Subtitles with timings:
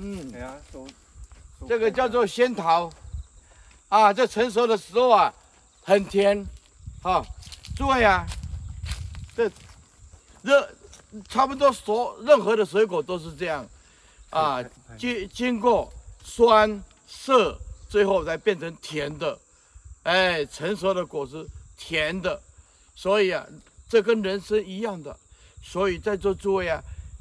[0.00, 0.56] 嗯，哎呀，
[1.66, 2.88] 这个叫做仙桃，
[3.88, 5.34] 啊，这成熟的时候啊，
[5.82, 6.46] 很甜，
[7.02, 7.26] 好、哦，
[7.76, 8.24] 诸位啊，
[9.36, 9.50] 这
[10.42, 10.70] 热
[11.28, 13.66] 差不多所任何的水果都是这样，
[14.30, 14.62] 啊，
[14.96, 15.92] 经经过
[16.22, 17.58] 酸涩，
[17.88, 19.36] 最后才变成甜的，
[20.04, 21.44] 哎，成熟的果实
[21.76, 22.40] 甜的，
[22.94, 23.44] 所以啊，
[23.88, 25.18] 这跟人生一样的，
[25.60, 26.80] 所以在座诸位啊，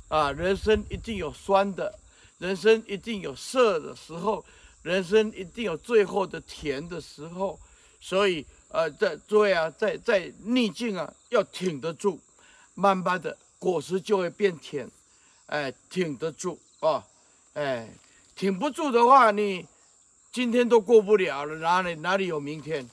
[0.10, 1.98] 啊，人生一定有酸的。
[2.40, 4.46] 人生一定有涩的时候，
[4.84, 7.60] 人生一定有最后的甜的时候，
[8.00, 12.20] 所以呃，在诸位啊，在在逆境啊，要挺得住，
[12.76, 14.90] 慢慢的果实就会变甜，
[15.48, 17.04] 哎，挺得住哦，
[17.54, 17.90] 哎，
[18.36, 19.66] 挺不住的话，你
[20.32, 22.88] 今天都过不了了，哪里哪里有明天？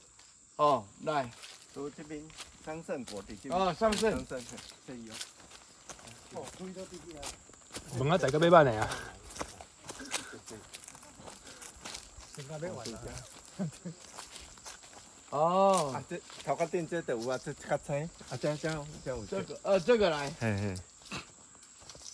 [0.56, 1.30] 哦，来，
[1.74, 2.22] 走这边
[2.64, 4.42] 桑葚果的，哦，桑葚，桑葚，
[4.86, 5.12] 这里有，
[6.40, 7.20] 哦，注意到弟弟啊，
[7.98, 8.88] 问下大家要办的啊。
[15.30, 19.24] 哦，啊，这头壳顶这都有啊，这较青，啊，这样这样这有。
[19.26, 20.74] 这个呃，这个来，嘿嘿，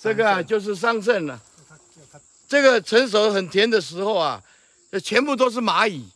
[0.00, 1.40] 这个啊就是桑葚了。
[2.48, 4.42] 这个成熟很甜的时候啊，
[4.90, 6.08] 这全部都是蚂蚁，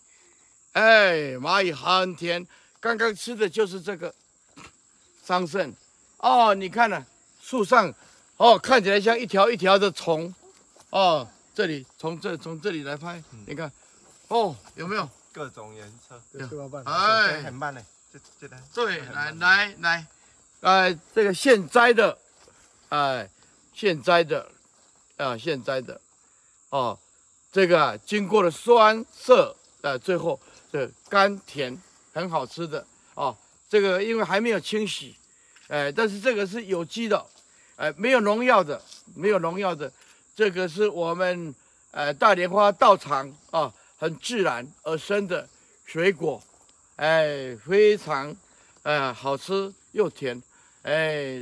[0.72, 2.46] 哎，蚂蚁很甜。
[2.80, 4.14] 刚刚吃的就是这个
[5.22, 5.72] 桑葚。
[6.18, 7.06] 哦，你看呢，
[7.40, 7.92] 树上
[8.36, 10.34] 哦，看起来像一条一条的虫。
[10.90, 13.70] 哦，这里从这从这里来拍，你看，
[14.28, 15.08] 哦，有没有？
[15.34, 16.14] 各种颜色，
[16.84, 20.06] 哎，很慢嘞，这这来，对，来来来，
[20.60, 22.16] 哎，这个现摘的，
[22.88, 23.28] 哎，
[23.74, 24.48] 现摘的，
[25.16, 26.00] 啊，现摘的，
[26.68, 26.96] 哦，
[27.50, 30.38] 这个啊，经过了酸涩，呃，最后
[30.70, 31.76] 这甘甜，
[32.12, 33.36] 很好吃的，哦，
[33.68, 35.16] 这个因为还没有清洗，
[35.66, 37.26] 哎，但是这个是有机的，
[37.74, 38.80] 哎，没有农药的，
[39.16, 39.92] 没有农药的，
[40.36, 41.52] 这个是我们
[41.90, 43.74] 呃大莲花道场啊。
[44.04, 45.48] 很自然而生的
[45.86, 46.42] 水果，
[46.96, 48.36] 哎，非常，
[48.82, 50.42] 呃，好吃又甜，
[50.82, 51.36] 哎，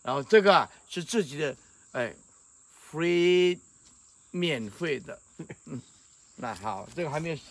[0.00, 1.54] 然后这个啊是自己的，
[1.92, 2.14] 哎
[2.90, 3.58] ，free
[4.30, 5.20] 免费的，
[6.36, 7.42] 那好，这个还没有洗。